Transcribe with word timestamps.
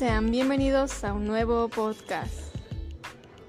sean 0.00 0.30
bienvenidos 0.30 1.04
a 1.04 1.12
un 1.12 1.26
nuevo 1.26 1.68
podcast. 1.68 2.32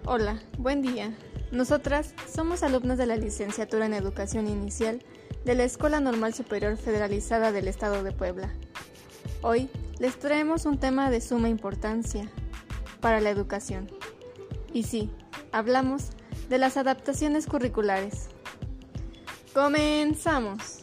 Hola, 0.03 0.37
buen 0.57 0.81
día. 0.81 1.17
Nosotras 1.49 2.13
somos 2.29 2.61
alumnas 2.61 2.97
de 2.97 3.05
la 3.05 3.15
licenciatura 3.15 3.85
en 3.85 3.93
Educación 3.93 4.49
Inicial 4.49 5.01
de 5.45 5.55
la 5.55 5.63
Escuela 5.63 6.01
Normal 6.01 6.33
Superior 6.33 6.75
Federalizada 6.75 7.53
del 7.53 7.69
Estado 7.69 8.03
de 8.03 8.11
Puebla. 8.11 8.53
Hoy 9.41 9.69
les 9.97 10.19
traemos 10.19 10.65
un 10.65 10.77
tema 10.77 11.09
de 11.09 11.21
suma 11.21 11.47
importancia 11.47 12.29
para 12.99 13.21
la 13.21 13.29
educación. 13.29 13.89
Y 14.73 14.83
sí, 14.83 15.09
hablamos 15.53 16.09
de 16.49 16.57
las 16.57 16.75
adaptaciones 16.75 17.47
curriculares. 17.47 18.27
Comenzamos. 19.53 20.79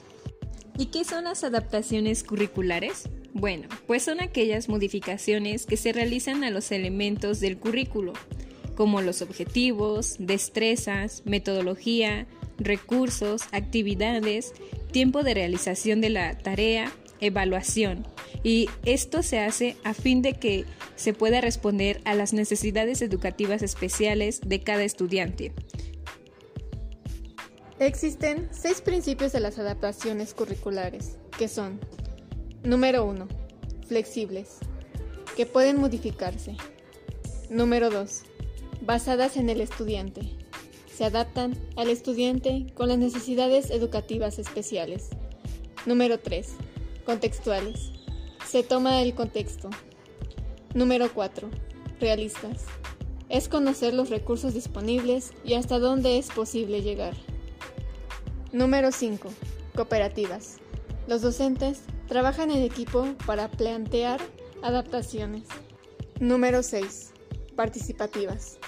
¿Y 0.78 0.86
qué 0.86 1.04
son 1.04 1.24
las 1.24 1.44
adaptaciones 1.44 2.24
curriculares? 2.24 3.10
Bueno, 3.38 3.68
pues 3.86 4.02
son 4.02 4.20
aquellas 4.20 4.68
modificaciones 4.68 5.64
que 5.64 5.76
se 5.76 5.92
realizan 5.92 6.42
a 6.42 6.50
los 6.50 6.72
elementos 6.72 7.38
del 7.38 7.56
currículo, 7.56 8.14
como 8.74 9.00
los 9.00 9.22
objetivos, 9.22 10.16
destrezas, 10.18 11.22
metodología, 11.24 12.26
recursos, 12.58 13.42
actividades, 13.52 14.54
tiempo 14.90 15.22
de 15.22 15.34
realización 15.34 16.00
de 16.00 16.10
la 16.10 16.36
tarea, 16.36 16.92
evaluación. 17.20 18.04
Y 18.42 18.68
esto 18.84 19.22
se 19.22 19.38
hace 19.38 19.76
a 19.84 19.94
fin 19.94 20.20
de 20.20 20.32
que 20.32 20.64
se 20.96 21.12
pueda 21.12 21.40
responder 21.40 22.00
a 22.04 22.14
las 22.14 22.32
necesidades 22.32 23.02
educativas 23.02 23.62
especiales 23.62 24.40
de 24.44 24.64
cada 24.64 24.82
estudiante. 24.82 25.52
Existen 27.78 28.48
seis 28.50 28.80
principios 28.80 29.30
de 29.30 29.38
las 29.38 29.60
adaptaciones 29.60 30.34
curriculares, 30.34 31.18
que 31.38 31.46
son 31.46 31.78
Número 32.68 33.02
1. 33.06 33.26
Flexibles, 33.86 34.58
que 35.38 35.46
pueden 35.46 35.80
modificarse. 35.80 36.54
Número 37.48 37.88
2. 37.88 38.24
Basadas 38.82 39.38
en 39.38 39.48
el 39.48 39.62
estudiante. 39.62 40.20
Se 40.94 41.06
adaptan 41.06 41.56
al 41.76 41.88
estudiante 41.88 42.66
con 42.74 42.90
las 42.90 42.98
necesidades 42.98 43.70
educativas 43.70 44.38
especiales. 44.38 45.08
Número 45.86 46.18
3. 46.18 46.56
Contextuales. 47.06 47.90
Se 48.46 48.62
toma 48.62 49.00
el 49.00 49.14
contexto. 49.14 49.70
Número 50.74 51.10
4. 51.14 51.48
Realistas. 52.00 52.66
Es 53.30 53.48
conocer 53.48 53.94
los 53.94 54.10
recursos 54.10 54.52
disponibles 54.52 55.32
y 55.42 55.54
hasta 55.54 55.78
dónde 55.78 56.18
es 56.18 56.28
posible 56.28 56.82
llegar. 56.82 57.14
Número 58.52 58.92
5. 58.92 59.30
Cooperativas. 59.74 60.58
Los 61.06 61.22
docentes 61.22 61.80
trabajan 62.08 62.50
en 62.50 62.62
equipo 62.62 63.06
para 63.26 63.50
plantear 63.50 64.20
adaptaciones. 64.62 65.44
Número 66.18 66.62
6. 66.62 67.12
Participativas. 67.54 68.58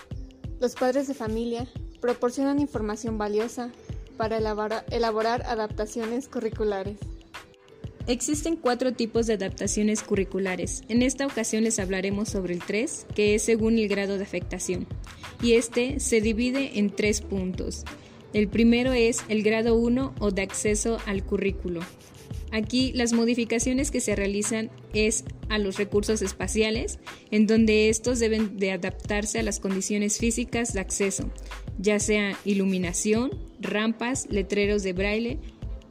Los 0.61 0.75
padres 0.75 1.09
de 1.09 1.15
familia 1.15 1.67
proporcionan 2.01 2.61
información 2.61 3.19
valiosa 3.19 3.71
para 4.17 4.37
elaborar, 4.37 5.43
adaptaciones 5.47 6.29
curriculares. 6.29 6.99
Existen 8.07 8.57
cuatro 8.57 8.93
tipos 8.93 9.27
de 9.27 9.35
adaptaciones 9.35 10.03
curriculares. 10.03 10.83
En 10.89 11.03
esta 11.03 11.27
ocasión 11.27 11.65
les 11.65 11.79
hablaremos 11.79 12.29
sobre 12.29 12.55
el 12.55 12.61
3, 12.61 13.07
que 13.15 13.35
es 13.35 13.43
según 13.43 13.79
el 13.79 13.89
grado 13.89 14.19
de 14.19 14.25
afectación. 14.25 14.87
Y 15.43 15.55
este 15.55 16.01
se 16.01 16.21
divide 16.21 16.79
en 16.79 16.91
tres 16.91 17.23
puntos. 17.23 17.85
El 18.33 18.49
primero 18.49 18.93
es 18.93 19.25
el 19.29 19.43
grado 19.43 19.75
1 19.75 20.15
o 20.19 20.31
de 20.31 20.43
acceso 20.43 20.99
al 21.07 21.25
currículo. 21.25 21.81
Aquí 22.53 22.93
las 22.95 23.13
modificaciones 23.13 23.91
que 23.91 24.01
se 24.01 24.17
realizan 24.17 24.71
es 24.93 25.25
a 25.49 25.59
los 25.59 25.77
recursos 25.77 26.21
espaciales, 26.21 26.99
en 27.31 27.47
donde 27.47 27.89
estos 27.89 28.19
deben 28.19 28.59
de 28.59 28.73
adaptarse 28.73 29.39
a 29.39 29.43
las 29.43 29.61
condiciones 29.61 30.19
físicas 30.19 30.73
de 30.73 30.81
acceso, 30.81 31.31
ya 31.79 32.01
sea 32.01 32.37
iluminación, 32.45 33.31
rampas, 33.61 34.27
letreros 34.31 34.83
de 34.83 34.93
braille 34.93 35.39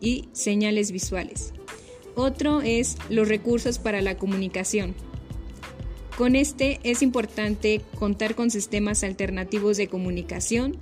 y 0.01 0.25
señales 0.33 0.91
visuales. 0.91 1.53
Otro 2.15 2.61
es 2.61 2.97
los 3.09 3.29
recursos 3.29 3.79
para 3.79 4.01
la 4.01 4.17
comunicación. 4.17 4.95
Con 6.17 6.35
este 6.35 6.81
es 6.83 7.01
importante 7.01 7.81
contar 7.97 8.35
con 8.35 8.51
sistemas 8.51 9.05
alternativos 9.05 9.77
de 9.77 9.87
comunicación 9.87 10.77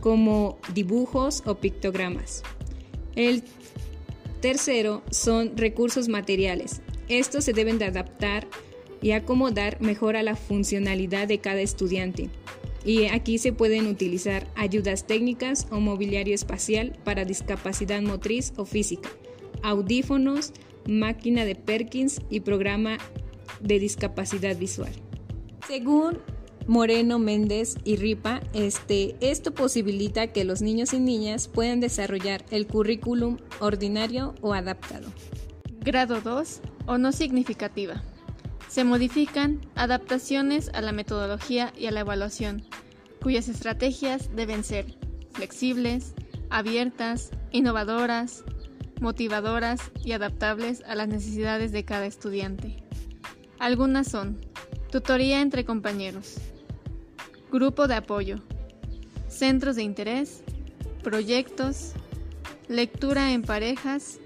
como 0.00 0.58
dibujos 0.72 1.42
o 1.44 1.56
pictogramas. 1.56 2.42
El 3.14 3.44
Tercero, 4.44 5.02
son 5.10 5.56
recursos 5.56 6.08
materiales. 6.08 6.82
Estos 7.08 7.44
se 7.46 7.54
deben 7.54 7.78
de 7.78 7.86
adaptar 7.86 8.46
y 9.00 9.12
acomodar 9.12 9.80
mejor 9.80 10.16
a 10.16 10.22
la 10.22 10.36
funcionalidad 10.36 11.26
de 11.26 11.38
cada 11.38 11.62
estudiante. 11.62 12.28
Y 12.84 13.06
aquí 13.06 13.38
se 13.38 13.54
pueden 13.54 13.86
utilizar 13.86 14.46
ayudas 14.54 15.06
técnicas 15.06 15.66
o 15.70 15.80
mobiliario 15.80 16.34
espacial 16.34 16.94
para 17.04 17.24
discapacidad 17.24 18.02
motriz 18.02 18.52
o 18.58 18.66
física, 18.66 19.08
audífonos, 19.62 20.52
máquina 20.86 21.46
de 21.46 21.54
Perkins 21.54 22.20
y 22.28 22.40
programa 22.40 22.98
de 23.62 23.78
discapacidad 23.78 24.58
visual. 24.58 24.92
Según 25.66 26.18
Moreno, 26.66 27.18
Méndez 27.18 27.76
y 27.84 27.96
Ripa, 27.96 28.40
este, 28.54 29.16
esto 29.20 29.52
posibilita 29.52 30.28
que 30.28 30.44
los 30.44 30.62
niños 30.62 30.94
y 30.94 30.98
niñas 30.98 31.46
puedan 31.48 31.80
desarrollar 31.80 32.44
el 32.50 32.66
currículum 32.66 33.36
ordinario 33.60 34.34
o 34.40 34.54
adaptado. 34.54 35.08
Grado 35.80 36.22
2 36.22 36.60
o 36.86 36.96
no 36.96 37.12
significativa. 37.12 38.02
Se 38.68 38.84
modifican 38.84 39.60
adaptaciones 39.74 40.70
a 40.72 40.80
la 40.80 40.92
metodología 40.92 41.72
y 41.76 41.86
a 41.86 41.90
la 41.90 42.00
evaluación, 42.00 42.64
cuyas 43.22 43.48
estrategias 43.48 44.34
deben 44.34 44.64
ser 44.64 44.96
flexibles, 45.32 46.14
abiertas, 46.48 47.30
innovadoras, 47.52 48.42
motivadoras 49.00 49.80
y 50.02 50.12
adaptables 50.12 50.82
a 50.86 50.94
las 50.94 51.08
necesidades 51.08 51.72
de 51.72 51.84
cada 51.84 52.06
estudiante. 52.06 52.82
Algunas 53.58 54.08
son 54.08 54.40
tutoría 54.90 55.40
entre 55.40 55.64
compañeros, 55.64 56.36
Grupo 57.50 57.86
de 57.86 57.94
apoyo. 57.94 58.40
Centros 59.28 59.76
de 59.76 59.82
interés. 59.82 60.42
Proyectos. 61.02 61.92
Lectura 62.68 63.32
en 63.32 63.42
parejas. 63.42 64.18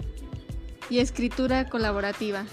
Y 0.90 1.00
escritura 1.00 1.68
colaborativa. 1.68 2.46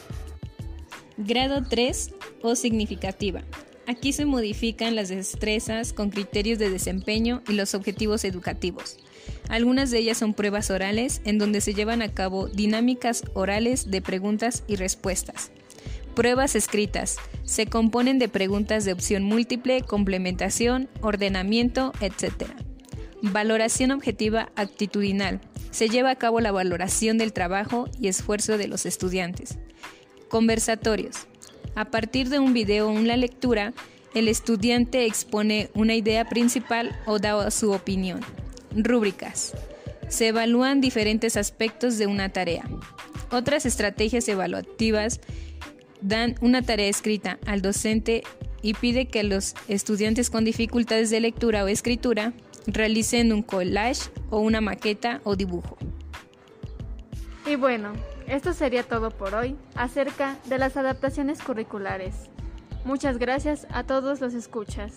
Grado 1.18 1.64
3 1.64 2.14
o 2.42 2.56
significativa. 2.56 3.42
Aquí 3.88 4.14
se 4.14 4.26
modifican 4.26 4.96
las 4.96 5.10
destrezas 5.10 5.94
con 5.94 6.10
criterios 6.10 6.58
de 6.58 6.70
desempeño 6.70 7.44
y 7.48 7.54
los 7.54 7.76
objetivos 7.76 8.26
educativos. 8.26 8.98
Algunas 9.48 9.92
de 9.92 10.00
ellas 10.00 10.18
son 10.18 10.34
pruebas 10.34 10.72
orales 10.72 11.22
en 11.24 11.38
donde 11.38 11.62
se 11.62 11.74
llevan 11.74 12.02
a 12.02 12.12
cabo 12.14 12.48
dinámicas 12.48 13.24
orales 13.34 13.92
de 13.92 14.02
preguntas 14.02 14.64
y 14.68 14.76
respuestas. 14.76 15.52
Pruebas 16.16 16.56
escritas. 16.56 17.18
Se 17.44 17.66
componen 17.66 18.20
de 18.20 18.30
preguntas 18.30 18.86
de 18.86 18.94
opción 18.94 19.24
múltiple, 19.24 19.82
complementación, 19.82 20.88
ordenamiento, 21.02 21.92
etc. 22.00 22.46
Valoración 23.22 23.92
objetiva 23.92 24.50
actitudinal. 24.56 25.42
Se 25.72 25.90
lleva 25.90 26.12
a 26.12 26.16
cabo 26.16 26.40
la 26.40 26.54
valoración 26.54 27.18
del 27.18 27.34
trabajo 27.34 27.90
y 28.00 28.08
esfuerzo 28.08 28.58
de 28.58 28.70
los 28.70 28.86
estudiantes. 28.86 29.58
Conversatorios. 30.30 31.28
A 31.76 31.84
partir 31.84 32.30
de 32.30 32.40
un 32.40 32.54
video 32.54 32.88
o 32.88 32.92
una 32.94 33.18
lectura, 33.18 33.74
el 34.14 34.30
estudiante 34.30 35.06
expone 35.06 35.70
una 35.74 35.96
idea 35.96 36.30
principal 36.30 36.98
o 37.06 37.20
da 37.20 37.52
su 37.52 37.74
opinión. 37.74 38.22
Rúbricas. 38.74 39.54
Se 40.08 40.30
evalúan 40.30 40.80
diferentes 40.80 41.36
aspectos 41.36 41.98
de 41.98 42.08
una 42.08 42.30
tarea. 42.30 42.64
Otras 43.32 43.66
estrategias 43.66 44.30
evaluativas 44.30 45.20
dan 46.02 46.36
una 46.42 46.62
tarea 46.62 46.88
escrita 46.88 47.40
al 47.46 47.62
docente 47.62 48.24
y 48.62 48.74
pide 48.74 49.08
que 49.08 49.24
los 49.24 49.56
estudiantes 49.68 50.30
con 50.30 50.44
dificultades 50.44 51.10
de 51.10 51.20
lectura 51.20 51.64
o 51.64 51.68
escritura 51.68 52.34
realicen 52.68 53.32
un 53.32 53.44
collage 53.44 54.10
o 54.30 54.40
una 54.40 54.62
maqueta 54.62 55.22
o 55.24 55.36
dibujo. 55.36 55.78
Y 57.46 57.56
bueno, 57.58 57.94
esto 58.28 58.54
sería 58.54 58.84
todo 58.84 59.12
por 59.12 59.36
hoy 59.36 59.56
acerca 59.76 60.38
de 60.46 60.58
las 60.58 60.78
adaptaciones 60.78 61.42
curriculares. 61.42 62.16
Muchas 62.86 63.18
gracias 63.18 63.68
a 63.70 63.84
todos 63.84 64.20
los 64.20 64.34
escuchas. 64.34 64.94